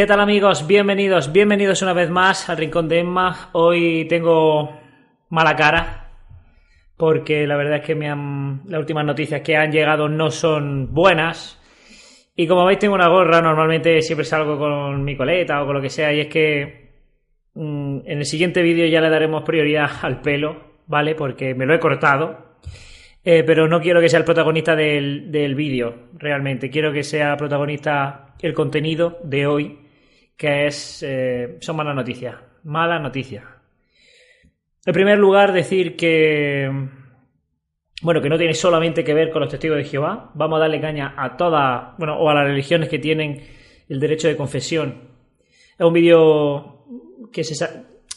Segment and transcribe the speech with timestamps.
[0.00, 0.66] ¿Qué tal amigos?
[0.66, 3.50] Bienvenidos, bienvenidos una vez más al Rincón de Emma.
[3.52, 4.80] Hoy tengo
[5.28, 6.08] mala cara
[6.96, 10.94] porque la verdad es que me han, las últimas noticias que han llegado no son
[10.94, 11.60] buenas.
[12.34, 15.82] Y como veis tengo una gorra, normalmente siempre salgo con mi coleta o con lo
[15.82, 16.94] que sea y es que
[17.52, 21.14] mm, en el siguiente vídeo ya le daremos prioridad al pelo, ¿vale?
[21.14, 22.56] Porque me lo he cortado
[23.22, 26.70] eh, pero no quiero que sea el protagonista del, del vídeo, realmente.
[26.70, 29.78] Quiero que sea protagonista el contenido de hoy,
[30.40, 31.04] que es.
[31.06, 32.34] Eh, son malas noticias.
[32.64, 33.44] Malas noticias.
[34.86, 36.66] En primer lugar, decir que.
[38.00, 40.30] Bueno, que no tiene solamente que ver con los testigos de Jehová.
[40.32, 41.94] Vamos a darle caña a todas.
[41.98, 43.38] Bueno, o a las religiones que tienen
[43.86, 45.10] el derecho de confesión.
[45.78, 46.86] Es un vídeo
[47.30, 47.66] que se,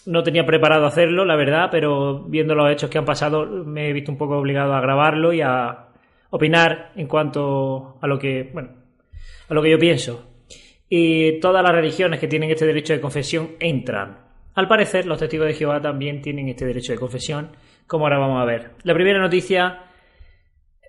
[0.05, 3.93] no tenía preparado hacerlo, la verdad, pero viendo los hechos que han pasado me he
[3.93, 5.87] visto un poco obligado a grabarlo y a
[6.29, 8.69] opinar en cuanto a lo que, bueno,
[9.49, 10.32] a lo que yo pienso.
[10.95, 14.19] Y todas las religiones que tienen este derecho de confesión entran.
[14.53, 17.49] Al parecer, los testigos de Jehová también tienen este derecho de confesión,
[17.87, 18.73] como ahora vamos a ver.
[18.83, 19.85] La primera noticia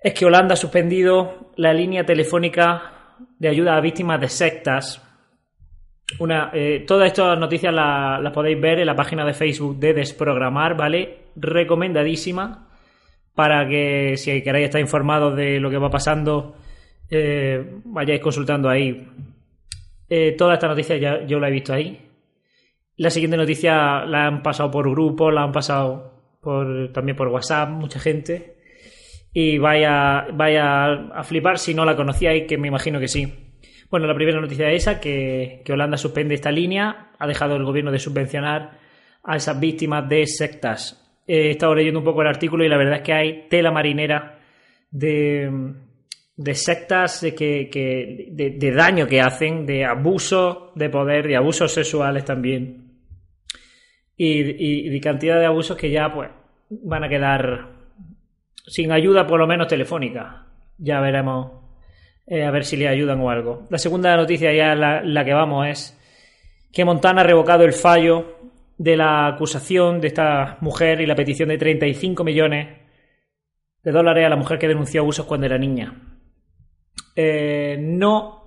[0.03, 5.01] es que Holanda ha suspendido la línea telefónica de ayuda a víctimas de sectas
[6.19, 10.77] una, eh, todas estas noticias las podéis ver en la página de Facebook de Desprogramar,
[10.77, 11.29] ¿vale?
[11.35, 12.69] Recomendadísima
[13.33, 16.57] para que si queréis estar informados de lo que va pasando,
[17.09, 19.07] eh, vayáis consultando ahí.
[20.09, 21.99] Eh, todas estas noticias ya yo la he visto ahí.
[22.97, 27.69] La siguiente noticia la han pasado por grupos, la han pasado por, también por WhatsApp,
[27.69, 28.55] mucha gente.
[29.33, 33.45] Y vaya, vaya a flipar si no la conocíais, que me imagino que sí.
[33.89, 37.91] Bueno, la primera noticia es esa, que, Holanda suspende esta línea, ha dejado el gobierno
[37.91, 38.79] de subvencionar
[39.23, 41.21] a esas víctimas de sectas.
[41.27, 44.39] He estado leyendo un poco el artículo y la verdad es que hay tela marinera
[44.91, 45.51] de,
[46.37, 52.25] de sectas de, que, de, daño que hacen, de abuso de poder, de abusos sexuales
[52.25, 52.91] también.
[54.17, 56.29] Y, y, cantidad de abusos que ya pues
[56.69, 57.69] van a quedar
[58.67, 60.47] sin ayuda por lo menos telefónica.
[60.77, 61.65] Ya veremos
[62.27, 63.65] eh, a ver si le ayudan o algo.
[63.69, 65.99] La segunda noticia, ya la, que vamos, es
[66.71, 68.39] que Montana ha revocado el fallo
[68.77, 72.67] de la acusación de esta mujer y la petición de 35 millones
[73.83, 75.93] de dólares a la mujer que denunció abusos cuando era niña.
[77.15, 78.45] Eh, no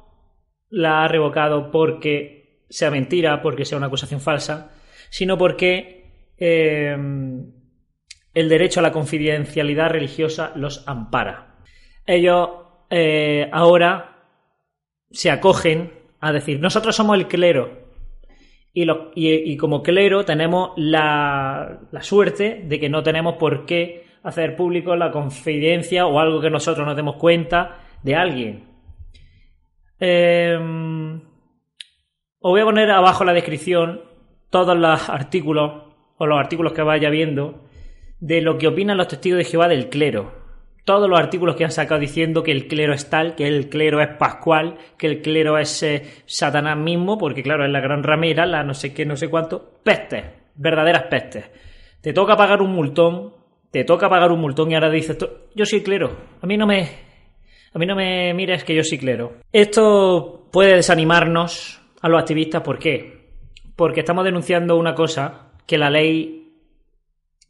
[0.70, 4.72] la ha revocado porque sea mentira, porque sea una acusación falsa,
[5.10, 6.96] sino porque eh,
[8.34, 11.56] el derecho a la confidencialidad religiosa los ampara.
[12.06, 12.50] Ellos
[12.90, 14.16] eh, ahora
[15.10, 17.86] se acogen a decir, nosotros somos el clero.
[18.72, 25.10] Y, como clero tenemos la, suerte de que no tenemos por qué hacer público la
[25.10, 28.64] confidencia o algo que nosotros nos demos cuenta de alguien.
[30.00, 31.20] Em,
[32.40, 34.02] os voy a poner abajo en la descripción
[34.50, 35.82] todos los artículos
[36.16, 37.64] o los artículos que vaya viendo
[38.20, 40.38] de lo que opinan los testigos de Jehová del clero
[40.88, 44.00] todos los artículos que han sacado diciendo que el clero es tal, que el clero
[44.00, 48.46] es pascual, que el clero es eh, Satanás mismo, porque claro, es la gran ramera,
[48.46, 51.50] la no sé qué, no sé cuánto, pestes, verdaderas pestes.
[52.00, 53.34] Te toca pagar un multón,
[53.70, 55.18] te toca pagar un multón y ahora dices,
[55.54, 56.10] yo soy clero,
[56.40, 56.88] a mí no me,
[57.72, 59.38] a mí no me mires que yo soy clero.
[59.52, 63.32] Esto puede desanimarnos a los activistas, ¿por qué?
[63.76, 66.38] Porque estamos denunciando una cosa que la ley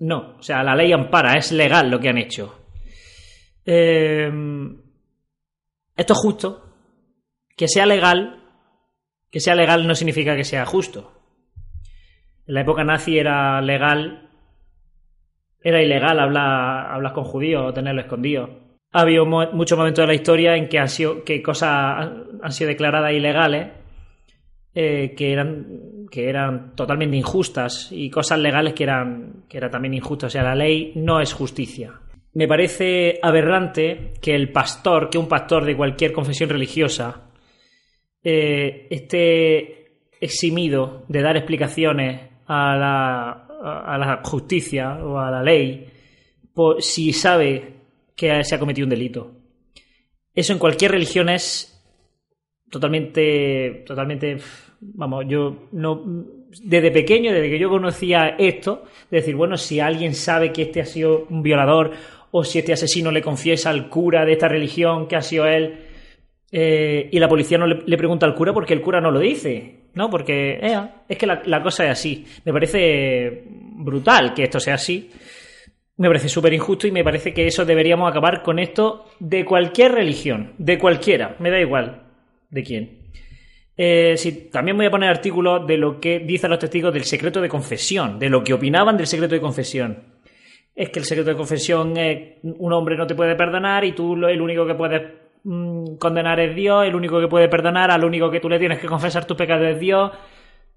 [0.01, 2.59] no, o sea, la ley ampara, es legal lo que han hecho.
[3.65, 4.31] Eh,
[5.97, 6.65] esto es justo.
[7.57, 8.45] Que sea legal,
[9.31, 11.13] que sea legal no significa que sea justo.
[12.47, 14.31] En la época nazi era legal,
[15.61, 18.68] era ilegal hablar, hablar con judíos o tenerlo escondido.
[18.93, 22.11] Ha habido muchos momentos de la historia en que, han sido, que cosas
[22.43, 23.69] han sido declaradas ilegales
[24.75, 29.95] eh, que, eran, que eran totalmente injustas y cosas legales que eran, que eran también
[29.95, 30.29] injustas.
[30.29, 32.01] O sea, la ley no es justicia
[32.39, 37.31] me parece aberrante que el pastor, que un pastor de cualquier confesión religiosa,
[38.23, 45.87] eh, esté eximido de dar explicaciones a la, a la justicia o a la ley
[46.55, 47.78] por, si sabe
[48.19, 49.31] que se ha cometido un delito.
[50.35, 51.81] Eso en cualquier religión es
[52.69, 54.39] totalmente, totalmente,
[54.81, 56.03] vamos, yo no,
[56.65, 60.85] desde pequeño, desde que yo conocía esto, decir, bueno, si alguien sabe que este ha
[60.85, 61.93] sido un violador
[62.33, 65.87] o si este asesino le confiesa al cura de esta religión que ha sido él
[66.51, 69.91] eh, y la policía no le, pregunta al cura porque el cura no lo dice,
[69.95, 70.11] ¿no?
[70.11, 72.27] Porque eh, es que la, cosa es así.
[72.45, 75.09] Me parece brutal que esto sea así.
[75.99, 79.93] Me parece súper injusto y me parece que eso deberíamos acabar con esto de cualquier
[79.93, 82.05] religión, de cualquiera, me da igual
[82.51, 82.99] de quién.
[83.77, 87.41] Eh, sí, también voy a poner artículos de lo que dicen los testigos del secreto
[87.41, 89.99] de confesión, de lo que opinaban del secreto de confesión.
[90.75, 94.15] Es que el secreto de confesión es un hombre no te puede perdonar y tú
[94.25, 95.03] el único que puedes
[95.43, 98.79] mm, condenar es Dios, el único que puede perdonar, al único que tú le tienes
[98.79, 100.13] que confesar tu pecado es Dios.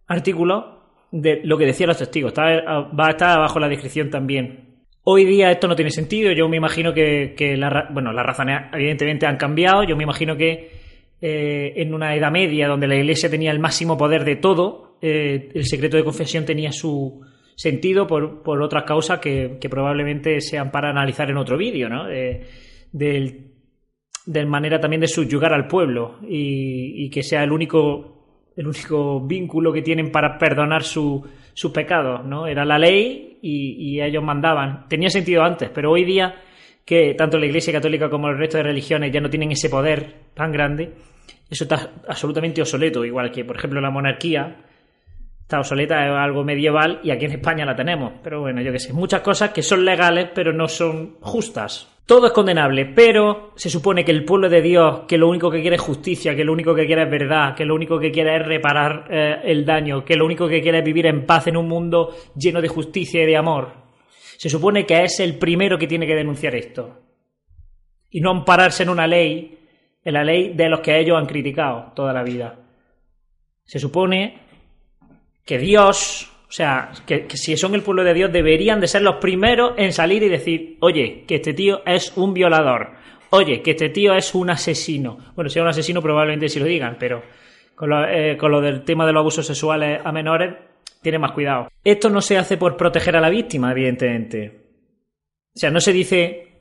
[0.07, 0.81] Artículo
[1.12, 2.33] de lo que decían los testigos.
[2.35, 4.70] va a estar abajo en la descripción también.
[5.03, 6.31] Hoy día esto no tiene sentido.
[6.31, 9.83] Yo me imagino que, la, bueno, las razones evidentemente han cambiado.
[9.83, 10.69] Yo me imagino que
[11.21, 15.50] eh, en una Edad Media, donde la Iglesia tenía el máximo poder de todo, eh,
[15.53, 17.21] el secreto de confesión tenía su
[17.56, 22.06] sentido por, por otras causas que, probablemente sean para analizar en otro vídeo, ¿no?
[24.25, 29.74] de manera también de subyugar al pueblo y, que sea el único, el único vínculo
[29.74, 30.83] que tienen para perdonar
[31.53, 32.48] sus pecados, ¿no?
[32.48, 34.88] Era la ley y, y ellos mandaban.
[34.88, 36.36] Tenía sentido antes, pero hoy día
[36.86, 40.31] que tanto la Iglesia Católica como el resto de religiones ya no tienen ese poder
[40.33, 40.94] tan grande,
[41.50, 44.65] eso está absolutamente obsoleto, igual que, por ejemplo, la monarquía
[45.51, 48.13] está obsoleta, es algo medieval y aquí en España la tenemos.
[48.24, 51.89] Pero bueno, yo que sé, muchas cosas que son legales pero no son justas.
[52.06, 55.59] Todo es condenable, pero se supone que el pueblo de Dios, que lo único que
[55.59, 58.38] quiere es justicia, que lo único que quiere es verdad, que lo único que quiere
[58.38, 61.57] es reparar eh, el daño, que lo único que quiere es vivir en paz en
[61.57, 63.74] un mundo lleno de justicia y de amor.
[64.38, 66.97] Se supone que es el primero que tiene que denunciar esto.
[68.09, 69.57] Y no ampararse en una ley
[70.04, 72.57] en la ley de los que ellos han criticado toda la vida.
[73.63, 74.50] Se supone
[75.46, 79.16] que Dios, o sea, que, si son el pueblo de Dios, deberían de ser los
[79.16, 82.92] primeros en salir y decir, oye, que este tío es un violador,
[83.32, 85.18] oye, que este tío es un asesino.
[85.36, 87.24] Bueno, si es un asesino probablemente sí lo digan, pero
[87.76, 90.56] con lo, eh, con lo del tema de los abusos sexuales a menores,
[91.02, 91.68] tiene más cuidado.
[91.84, 94.62] Esto no se hace por proteger a la víctima, evidentemente.
[95.54, 96.52] O sea, no se dice,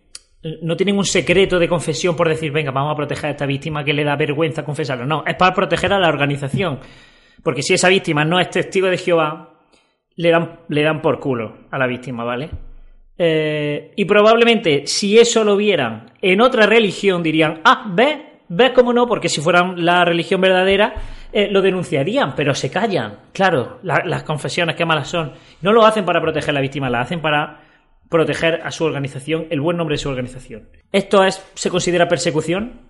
[0.62, 3.84] no tienen un secreto de confesión por decir, venga, vamos a proteger a esta víctima
[3.84, 5.06] que le da vergüenza confesarlo.
[5.06, 6.80] No, es para proteger a la organización.
[7.42, 9.60] Porque si esa víctima no es testigo de Jehová,
[10.16, 12.50] le dan, le dan por culo a la víctima, ¿vale?
[13.16, 18.18] Eh, y probablemente si eso lo vieran en otra religión dirían, ah, ¿ves?
[18.48, 19.06] ¿Ves cómo no?
[19.06, 20.94] Porque si fueran la religión verdadera,
[21.32, 23.18] eh, lo denunciarían, pero se callan.
[23.32, 25.32] Claro, las confesiones, qué malas son.
[25.62, 27.60] No lo hacen para proteger a la víctima, la hacen para
[28.08, 30.68] proteger a su organización, el buen nombre de su organización.
[30.90, 32.80] ¿Esto es, se considera persecución?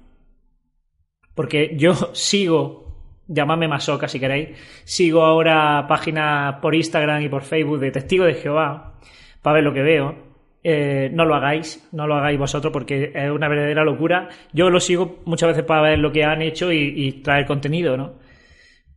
[1.35, 2.90] Porque yo sigo,
[3.31, 8.35] llamadme masoca si queréis, sigo ahora páginas por Instagram y por Facebook de Testigos de
[8.35, 8.99] Jehová
[9.41, 10.31] para ver lo que veo.
[10.63, 14.29] Eh, no lo hagáis, no lo hagáis vosotros porque es una verdadera locura.
[14.53, 18.19] Yo lo sigo muchas veces para ver lo que han hecho y, traer contenido, ¿no?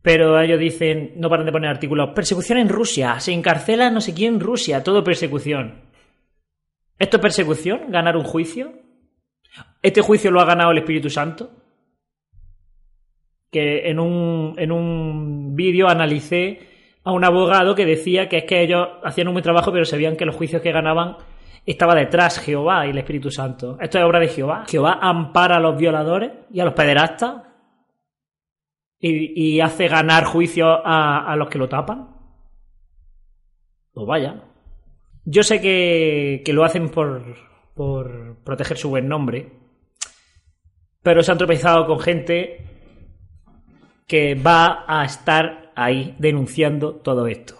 [0.02, 4.12] Pero ellos dicen, no paran de poner artículos, persecución en Rusia, se encarcela no sé
[4.12, 5.80] quién Rusia, todo persecución.
[6.98, 7.90] ¿Esto es persecución?
[7.90, 8.72] ¿Ganar un juicio?
[9.82, 11.63] ¿Este juicio lo ha ganado el Espíritu Santo?
[13.54, 16.58] Que en un, en un vídeo analicé
[17.04, 20.16] a un abogado que decía que es que ellos hacían un buen trabajo, pero sabían
[20.16, 21.18] que los juicios que ganaban
[21.64, 23.78] estaba detrás Jehová y el Espíritu Santo.
[23.80, 24.64] Esto es obra de Jehová.
[24.68, 27.42] Jehová ampara a los violadores y a los pederastas
[28.98, 32.08] y, hace ganar juicio a, a los que lo tapan.
[33.92, 34.42] Pues vaya.
[35.24, 37.22] Yo sé que, lo hacen por,
[37.74, 39.52] por proteger su buen nombre,
[41.04, 42.73] pero se han tropezado con gente
[44.06, 47.54] que va a estar ahí denunciando todo esto.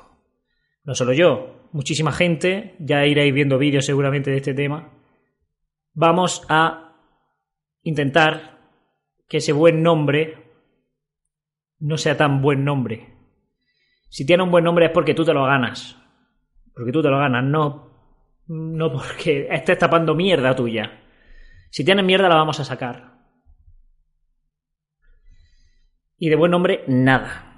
[0.85, 4.93] No solo yo, muchísima gente, ya iréis viendo vídeos seguramente de este tema.
[5.93, 6.97] Vamos a
[7.83, 8.59] intentar
[9.29, 10.45] que ese buen nombre
[11.79, 13.15] no sea tan buen nombre.
[14.09, 15.97] Si tiene un buen nombre es porque tú te lo ganas.
[16.75, 17.91] Porque tú te lo ganas, no,
[18.47, 21.03] no porque estés tapando mierda tuya.
[21.71, 23.14] Si tienes mierda la vamos a sacar.
[26.19, 27.51] Y de buen nombre, nada.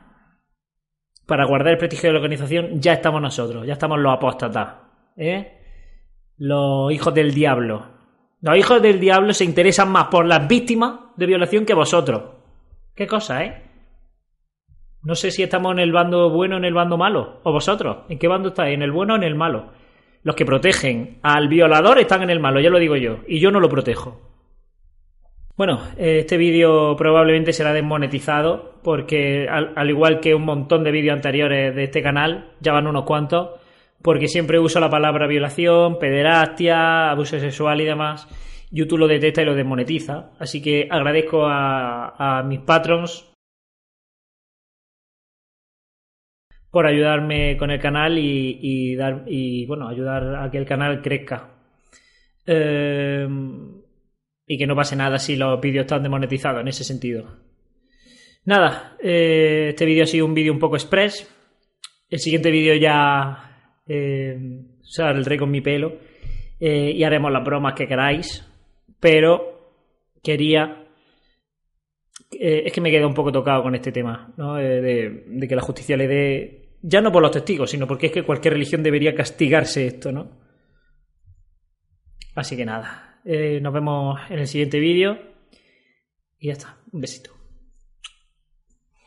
[1.26, 4.74] Para guardar el prestigio de la organización ya estamos nosotros, ya estamos los apóstatas.
[5.16, 5.58] ¿eh?
[6.38, 7.86] Los hijos del diablo.
[8.40, 12.22] Los hijos del diablo se interesan más por las víctimas de violación que vosotros.
[12.94, 13.62] Qué cosa, ¿eh?
[15.02, 17.40] No sé si estamos en el bando bueno o en el bando malo.
[17.44, 17.98] ¿O vosotros?
[18.08, 18.74] ¿En qué bando estáis?
[18.74, 19.72] ¿En el bueno o en el malo?
[20.22, 23.18] Los que protegen al violador están en el malo, ya lo digo yo.
[23.28, 24.35] Y yo no lo protejo.
[25.56, 31.74] Bueno, este vídeo probablemente será desmonetizado porque al, igual que un montón de vídeos anteriores
[31.74, 33.58] de este canal, ya van unos cuantos,
[34.02, 38.28] porque siempre uso la palabra violación, pederastia, abuso sexual y demás.
[38.70, 40.32] YouTube lo detecta y lo desmonetiza.
[40.38, 43.32] Así que agradezco a, mis patrons
[46.70, 48.94] por ayudarme con el canal y,
[49.66, 51.48] bueno ayudar a que el canal crezca
[52.44, 53.75] em,
[54.46, 57.46] y que no pase nada si los vídeos están demonetizados en ese sentido
[58.46, 61.28] Nada, eh, este vídeo ha sido un vídeo un poco express.
[62.08, 64.38] El siguiente vídeo ya eh,
[64.82, 65.98] saldré con mi pelo
[66.60, 68.46] eh, y haremos las bromas que queráis.
[69.00, 69.72] Pero
[70.22, 70.84] quería...
[72.30, 74.54] Eh, es que me quedo un poco tocado con este tema, ¿no?
[74.54, 76.68] De, de que la justicia le dé...
[76.82, 80.30] Ya no por los testigos, sino porque es que cualquier religión debería castigarse esto, ¿no?
[82.36, 85.18] Así que nada, eh, nos vemos en el siguiente vídeo
[86.38, 87.35] y ya está, un besito.